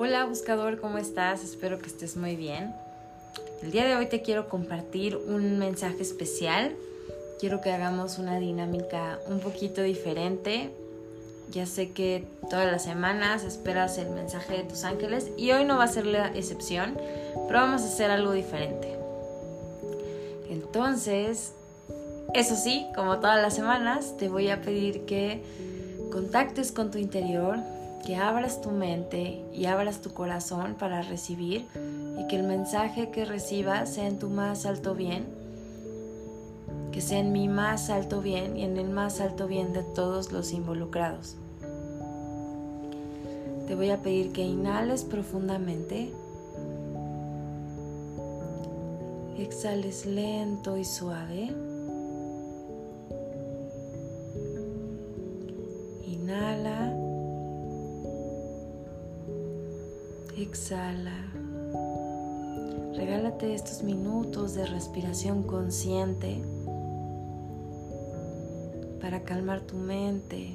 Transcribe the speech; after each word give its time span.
Hola 0.00 0.26
buscador, 0.26 0.80
¿cómo 0.80 0.98
estás? 0.98 1.42
Espero 1.42 1.80
que 1.80 1.88
estés 1.88 2.16
muy 2.16 2.36
bien. 2.36 2.72
El 3.64 3.72
día 3.72 3.84
de 3.84 3.96
hoy 3.96 4.06
te 4.06 4.22
quiero 4.22 4.48
compartir 4.48 5.16
un 5.16 5.58
mensaje 5.58 6.02
especial. 6.02 6.76
Quiero 7.40 7.60
que 7.60 7.72
hagamos 7.72 8.18
una 8.18 8.38
dinámica 8.38 9.18
un 9.26 9.40
poquito 9.40 9.82
diferente. 9.82 10.70
Ya 11.50 11.66
sé 11.66 11.90
que 11.90 12.24
todas 12.48 12.70
las 12.70 12.84
semanas 12.84 13.42
esperas 13.42 13.98
el 13.98 14.10
mensaje 14.10 14.58
de 14.58 14.62
tus 14.62 14.84
ángeles 14.84 15.32
y 15.36 15.50
hoy 15.50 15.64
no 15.64 15.78
va 15.78 15.82
a 15.82 15.88
ser 15.88 16.06
la 16.06 16.28
excepción, 16.28 16.96
pero 17.48 17.58
vamos 17.58 17.82
a 17.82 17.86
hacer 17.86 18.12
algo 18.12 18.30
diferente. 18.30 18.96
Entonces, 20.48 21.54
eso 22.34 22.54
sí, 22.54 22.86
como 22.94 23.18
todas 23.18 23.42
las 23.42 23.56
semanas, 23.56 24.16
te 24.16 24.28
voy 24.28 24.48
a 24.50 24.62
pedir 24.62 25.06
que 25.06 25.42
contactes 26.12 26.70
con 26.70 26.92
tu 26.92 26.98
interior, 26.98 27.56
que 28.04 28.16
abras 28.16 28.60
tu 28.60 28.70
mente 28.70 29.44
y 29.52 29.66
abras 29.66 30.00
tu 30.00 30.10
corazón 30.10 30.74
para 30.78 31.02
recibir 31.02 31.66
y 32.18 32.26
que 32.26 32.36
el 32.36 32.44
mensaje 32.44 33.10
que 33.10 33.24
recibas 33.24 33.90
sea 33.90 34.06
en 34.06 34.18
tu 34.18 34.28
más 34.28 34.66
alto 34.66 34.94
bien, 34.94 35.26
que 36.92 37.00
sea 37.00 37.18
en 37.18 37.32
mi 37.32 37.48
más 37.48 37.90
alto 37.90 38.20
bien 38.20 38.56
y 38.56 38.64
en 38.64 38.76
el 38.76 38.88
más 38.88 39.20
alto 39.20 39.46
bien 39.46 39.72
de 39.72 39.82
todos 39.82 40.32
los 40.32 40.52
involucrados. 40.52 41.36
Te 43.66 43.74
voy 43.74 43.90
a 43.90 43.98
pedir 43.98 44.32
que 44.32 44.42
inhales 44.42 45.04
profundamente, 45.04 46.10
exhales 49.38 50.06
lento 50.06 50.78
y 50.78 50.84
suave. 50.84 51.52
Inhala. 56.06 56.97
Exhala. 60.40 61.16
Regálate 62.94 63.56
estos 63.56 63.82
minutos 63.82 64.54
de 64.54 64.66
respiración 64.66 65.42
consciente 65.42 66.40
para 69.00 69.24
calmar 69.24 69.62
tu 69.62 69.74
mente, 69.74 70.54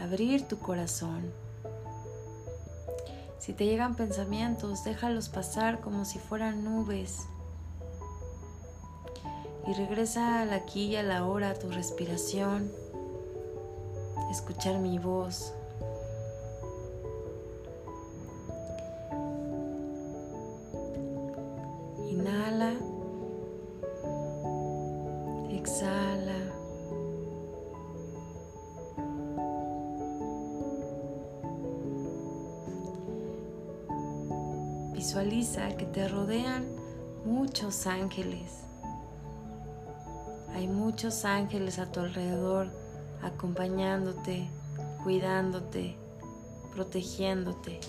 abrir 0.00 0.48
tu 0.48 0.58
corazón. 0.58 1.30
Si 3.38 3.52
te 3.52 3.66
llegan 3.66 3.94
pensamientos, 3.94 4.84
déjalos 4.84 5.28
pasar 5.28 5.82
como 5.82 6.06
si 6.06 6.18
fueran 6.18 6.64
nubes. 6.64 7.26
Y 9.66 9.74
regresa 9.74 10.40
al 10.40 10.54
aquí 10.54 10.86
y 10.86 10.96
a 10.96 11.02
la 11.02 11.26
hora 11.26 11.50
a 11.50 11.54
tu 11.58 11.68
respiración, 11.68 12.72
escuchar 14.30 14.78
mi 14.78 14.98
voz, 14.98 15.52
Inhala. 22.08 22.72
Exhala. 25.50 26.40
Visualiza 34.92 35.76
que 35.76 35.86
te 35.86 36.08
rodean 36.08 36.66
muchos 37.24 37.86
ángeles. 37.86 38.62
Hay 40.54 40.68
muchos 40.68 41.24
ángeles 41.24 41.78
a 41.78 41.90
tu 41.90 42.00
alrededor 42.00 42.68
acompañándote, 43.22 44.48
cuidándote, 45.02 45.96
protegiéndote. 46.72 47.80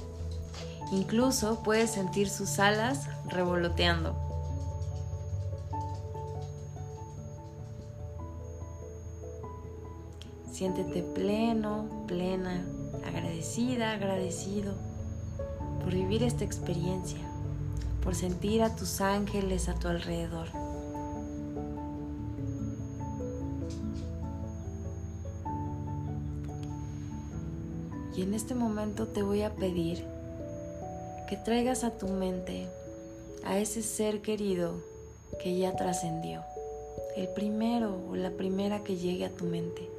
Incluso 0.92 1.64
puedes 1.64 1.92
sentir 1.92 2.30
sus 2.30 2.60
alas 2.60 3.08
revoloteando. 3.28 4.16
Siéntete 10.52 11.04
pleno, 11.04 11.86
plena, 12.08 12.66
agradecida, 13.06 13.92
agradecido 13.92 14.74
por 15.84 15.94
vivir 15.94 16.24
esta 16.24 16.46
experiencia, 16.46 17.20
por 18.04 18.16
sentir 18.16 18.64
a 18.64 18.76
tus 18.76 19.02
ángeles 19.02 19.70
a 19.70 19.76
tu 19.76 19.88
alrededor. 19.88 20.48
Y 28.16 28.24
en 28.24 28.34
este 28.34 28.56
momento 28.56 29.08
te 29.08 29.22
voy 29.22 29.44
a 29.44 29.54
pedir 29.54 30.17
que 31.28 31.36
traigas 31.36 31.84
a 31.84 31.92
tu 31.92 32.08
mente 32.08 32.68
a 33.44 33.60
ese 33.60 33.84
ser 33.84 34.22
querido 34.22 34.76
que 35.42 35.58
ya 35.58 35.76
trascendió, 35.76 36.44
el 37.16 37.28
primero 37.28 37.98
o 38.10 38.16
la 38.16 38.32
primera 38.32 38.84
que 38.84 38.96
llegue 38.96 39.26
a 39.26 39.30
tu 39.30 39.46
mente. 39.46 39.90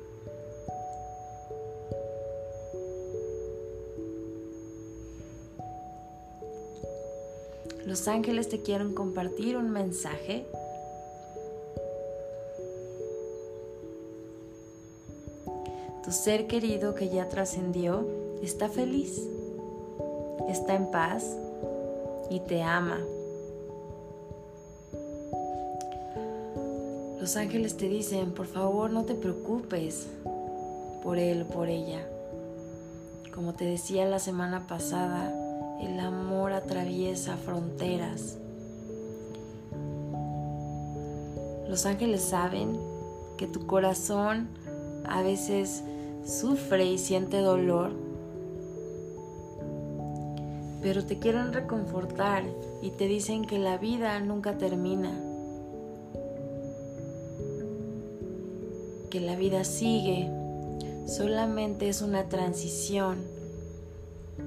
Los 7.85 8.09
ángeles 8.09 8.49
te 8.49 8.61
quieren 8.63 8.93
compartir 8.93 9.57
un 9.57 9.71
mensaje 9.71 10.47
Tu 16.05 16.15
ser 16.15 16.47
querido 16.47 16.95
que 16.95 17.11
ya 17.11 17.29
trascendió 17.29 18.07
está 18.43 18.71
feliz 18.71 19.29
está 20.49 20.75
en 20.75 20.91
paz 20.91 21.37
y 22.31 22.41
te 22.41 22.63
ama. 22.63 22.99
Los 27.21 27.37
ángeles 27.37 27.77
te 27.77 27.89
dicen, 27.89 28.33
por 28.33 28.47
favor 28.47 28.91
no 28.91 29.05
te 29.05 29.15
preocupes 29.15 30.07
por 31.03 31.19
él 31.19 31.43
o 31.43 31.47
por 31.47 31.69
ella. 31.69 32.07
Como 33.35 33.55
te 33.55 33.65
decía 33.65 34.07
la 34.07 34.19
semana 34.19 34.67
pasada, 34.67 35.33
el 35.81 36.01
amor 36.01 36.53
atraviesa 36.53 37.37
fronteras. 37.37 38.39
Los 41.69 41.87
ángeles 41.87 42.23
saben 42.23 42.79
que 43.37 43.47
tu 43.47 43.67
corazón 43.67 44.49
a 45.05 45.23
veces 45.23 45.83
sufre 46.25 46.87
y 46.87 46.99
siente 46.99 47.39
dolor 47.39 48.08
pero 50.83 51.05
te 51.05 51.19
quieren 51.19 51.53
reconfortar 51.53 52.45
y 52.83 52.91
te 52.91 53.07
dicen 53.07 53.45
que 53.45 53.59
la 53.59 53.79
vida 53.79 54.19
nunca 54.21 54.59
termina, 54.59 55.13
que 59.11 59.21
la 59.21 59.37
vida 59.37 59.65
sigue, 59.65 60.31
solamente 61.07 61.89
es 61.89 62.03
una 62.03 62.29
transición. 62.29 63.19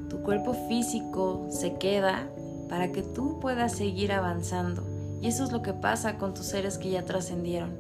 Tu 0.10 0.22
cuerpo 0.22 0.54
físico 0.54 1.48
se 1.50 1.76
queda 1.76 2.28
para 2.70 2.92
que 2.92 3.02
tú 3.02 3.40
puedas 3.40 3.74
seguir 3.74 4.12
avanzando 4.12 4.84
y 5.22 5.28
eso 5.28 5.44
es 5.44 5.52
lo 5.52 5.62
que 5.62 5.74
pasa 5.74 6.18
con 6.18 6.34
tus 6.34 6.46
seres 6.46 6.78
que 6.78 6.90
ya 6.90 7.06
trascendieron. 7.06 7.72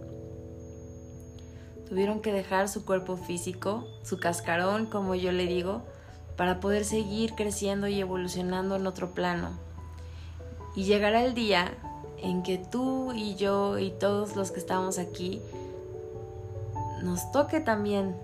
Tuvieron 1.87 2.21
que 2.21 2.31
dejar 2.31 2.69
su 2.69 2.85
cuerpo 2.85 3.17
físico, 3.17 3.85
su 4.03 4.17
cascarón, 4.17 4.85
como 4.85 5.15
yo 5.15 5.31
le 5.31 5.45
digo, 5.45 5.81
para 6.35 6.59
poder 6.59 6.85
seguir 6.85 7.33
creciendo 7.35 7.87
y 7.87 7.99
evolucionando 7.99 8.75
en 8.75 8.87
otro 8.87 9.11
plano. 9.11 9.49
Y 10.75 10.83
llegará 10.83 11.23
el 11.23 11.33
día 11.33 11.73
en 12.17 12.43
que 12.43 12.57
tú 12.57 13.11
y 13.13 13.35
yo 13.35 13.79
y 13.79 13.91
todos 13.91 14.35
los 14.35 14.51
que 14.51 14.59
estamos 14.59 14.99
aquí 14.99 15.41
nos 17.03 17.31
toque 17.31 17.59
también 17.59 18.15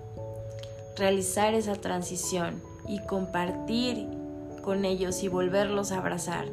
realizar 0.96 1.54
esa 1.54 1.74
transición 1.74 2.62
y 2.86 3.00
compartir 3.00 4.06
con 4.62 4.84
ellos 4.84 5.22
y 5.22 5.28
volverlos 5.28 5.92
a 5.92 5.98
abrazar. 5.98 6.46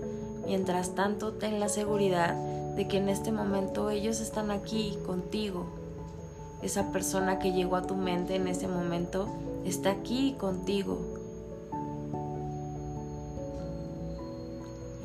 Mientras 0.46 0.96
tanto, 0.96 1.34
ten 1.34 1.60
la 1.60 1.70
seguridad 1.70 2.36
de 2.76 2.88
que 2.88 2.98
en 2.98 3.10
este 3.10 3.32
momento 3.32 3.90
ellos 3.90 4.20
están 4.20 4.52
aquí 4.52 4.98
contigo. 5.06 5.66
Esa 6.62 6.92
persona 6.92 7.40
que 7.40 7.54
llegó 7.54 7.76
a 7.76 7.88
tu 7.88 7.96
mente 7.96 8.36
en 8.36 8.48
ese 8.48 8.68
momento 8.68 9.28
está 9.66 9.92
aquí 9.92 10.36
contigo 10.40 11.15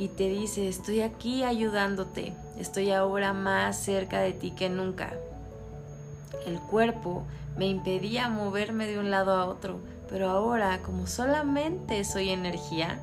y 0.00 0.08
te 0.08 0.31
dice, 0.31 0.67
estoy 0.67 1.02
aquí 1.02 1.44
ayudándote, 1.44 2.32
estoy 2.58 2.91
ahora 2.91 3.35
más 3.35 3.76
cerca 3.76 4.20
de 4.20 4.32
ti 4.32 4.52
que 4.52 4.70
nunca. 4.70 5.12
El 6.47 6.58
cuerpo 6.58 7.25
me 7.58 7.67
impedía 7.67 8.31
moverme 8.31 8.87
de 8.87 8.99
un 8.99 9.11
lado 9.11 9.32
a 9.32 9.44
otro, 9.44 9.79
pero 10.08 10.31
ahora, 10.31 10.81
como 10.81 11.06
solamente 11.06 12.02
soy 12.05 12.31
energía, 12.31 13.02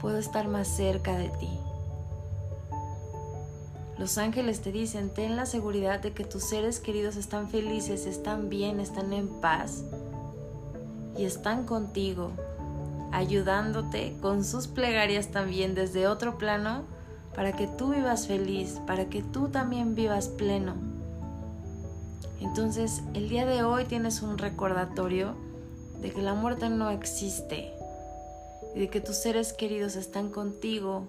puedo 0.00 0.16
estar 0.16 0.48
más 0.48 0.68
cerca 0.68 1.18
de 1.18 1.28
ti. 1.28 1.50
Los 3.98 4.16
ángeles 4.16 4.62
te 4.62 4.72
dicen, 4.72 5.10
ten 5.10 5.36
la 5.36 5.44
seguridad 5.44 6.00
de 6.00 6.14
que 6.14 6.24
tus 6.24 6.44
seres 6.44 6.80
queridos 6.80 7.16
están 7.16 7.50
felices, 7.50 8.06
están 8.06 8.48
bien, 8.48 8.80
están 8.80 9.12
en 9.12 9.28
paz 9.28 9.84
y 11.14 11.26
están 11.26 11.66
contigo 11.66 12.32
ayudándote 13.12 14.16
con 14.20 14.44
sus 14.44 14.66
plegarias 14.66 15.28
también 15.28 15.74
desde 15.74 16.06
otro 16.06 16.38
plano 16.38 16.82
para 17.34 17.52
que 17.52 17.66
tú 17.66 17.90
vivas 17.90 18.26
feliz, 18.26 18.80
para 18.86 19.06
que 19.06 19.22
tú 19.22 19.48
también 19.48 19.94
vivas 19.94 20.28
pleno. 20.28 20.74
Entonces, 22.40 23.02
el 23.14 23.28
día 23.28 23.46
de 23.46 23.62
hoy 23.62 23.84
tienes 23.84 24.22
un 24.22 24.36
recordatorio 24.36 25.34
de 26.00 26.10
que 26.10 26.22
la 26.22 26.34
muerte 26.34 26.68
no 26.68 26.90
existe 26.90 27.72
y 28.74 28.80
de 28.80 28.88
que 28.88 29.00
tus 29.00 29.16
seres 29.16 29.52
queridos 29.52 29.96
están 29.96 30.30
contigo 30.30 31.06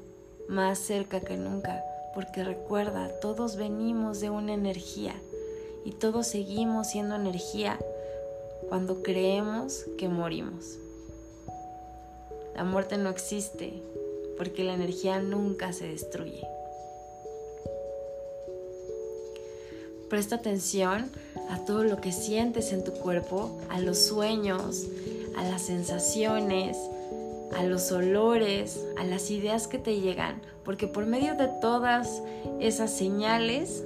más 0.47 0.77
cerca 0.77 1.21
que 1.21 1.37
nunca, 1.37 1.83
porque 2.13 2.43
recuerda, 2.43 3.09
todos 3.19 3.55
venimos 3.55 4.19
de 4.19 4.29
una 4.29 4.53
energía 4.53 5.15
y 5.83 5.91
todos 5.91 6.27
seguimos 6.27 6.89
siendo 6.89 7.15
energía 7.15 7.79
cuando 8.69 9.01
creemos 9.01 9.85
que 9.97 10.09
morimos. 10.09 10.77
La 12.55 12.63
muerte 12.63 12.97
no 12.97 13.09
existe 13.09 13.73
porque 14.37 14.63
la 14.63 14.73
energía 14.73 15.19
nunca 15.19 15.73
se 15.73 15.87
destruye. 15.87 16.45
Presta 20.09 20.35
atención 20.35 21.09
a 21.49 21.65
todo 21.65 21.83
lo 21.83 21.99
que 21.99 22.11
sientes 22.11 22.71
en 22.71 22.83
tu 22.83 22.91
cuerpo, 22.91 23.57
a 23.69 23.79
los 23.79 23.97
sueños, 23.97 24.85
a 25.35 25.43
las 25.43 25.63
sensaciones, 25.63 26.77
a 27.55 27.63
los 27.63 27.91
olores, 27.91 28.79
a 28.97 29.03
las 29.03 29.31
ideas 29.31 29.67
que 29.67 29.79
te 29.79 29.99
llegan, 29.99 30.41
porque 30.63 30.87
por 30.87 31.05
medio 31.05 31.35
de 31.35 31.47
todas 31.61 32.21
esas 32.59 32.91
señales, 32.91 33.83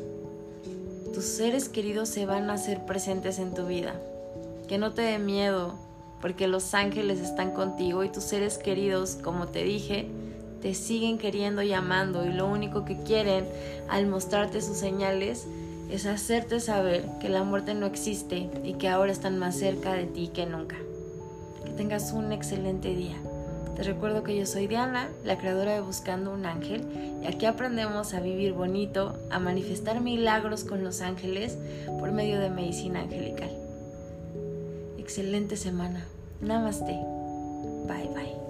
tus 1.13 1.25
seres 1.25 1.69
queridos 1.69 2.09
se 2.09 2.25
van 2.25 2.49
a 2.49 2.53
hacer 2.53 2.85
presentes 2.85 3.39
en 3.39 3.53
tu 3.53 3.65
vida. 3.65 3.95
Que 4.67 4.77
no 4.77 4.93
te 4.93 5.03
dé 5.03 5.19
miedo, 5.19 5.75
porque 6.21 6.47
los 6.47 6.73
ángeles 6.73 7.19
están 7.19 7.51
contigo 7.51 8.03
y 8.03 8.09
tus 8.09 8.23
seres 8.23 8.57
queridos, 8.57 9.17
como 9.21 9.47
te 9.47 9.63
dije, 9.63 10.07
te 10.61 10.73
siguen 10.73 11.17
queriendo 11.17 11.61
y 11.61 11.73
amando 11.73 12.25
y 12.25 12.33
lo 12.33 12.47
único 12.47 12.85
que 12.85 12.97
quieren 13.03 13.45
al 13.89 14.07
mostrarte 14.07 14.61
sus 14.61 14.77
señales 14.77 15.47
es 15.91 16.05
hacerte 16.05 16.59
saber 16.59 17.05
que 17.21 17.29
la 17.29 17.43
muerte 17.43 17.73
no 17.73 17.85
existe 17.85 18.49
y 18.63 18.73
que 18.73 18.89
ahora 18.89 19.11
están 19.11 19.37
más 19.37 19.55
cerca 19.55 19.93
de 19.93 20.05
ti 20.05 20.29
que 20.33 20.45
nunca. 20.45 20.75
Que 21.63 21.71
tengas 21.71 22.11
un 22.11 22.31
excelente 22.31 22.93
día. 22.93 23.15
Te 23.75 23.83
recuerdo 23.83 24.23
que 24.23 24.35
yo 24.35 24.47
soy 24.47 24.65
Diana, 24.65 25.07
la 25.23 25.37
creadora 25.37 25.75
de 25.75 25.81
Buscando 25.81 26.33
un 26.33 26.47
Ángel, 26.47 26.83
y 27.21 27.27
aquí 27.27 27.45
aprendemos 27.45 28.15
a 28.15 28.19
vivir 28.19 28.53
bonito, 28.53 29.19
a 29.29 29.37
manifestar 29.37 30.01
milagros 30.01 30.63
con 30.63 30.83
los 30.83 31.01
ángeles 31.01 31.57
por 31.99 32.11
medio 32.11 32.39
de 32.39 32.49
medicina 32.49 33.01
angelical. 33.01 33.66
Excelente 35.07 35.55
semana. 35.55 36.03
Namaste. 36.41 36.91
Bye 37.87 38.09
bye. 38.13 38.46